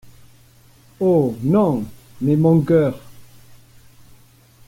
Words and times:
Oh! 0.99 1.35
non, 1.43 1.85
mais 2.21 2.35
mon 2.35 2.61
cœur!… 2.61 2.99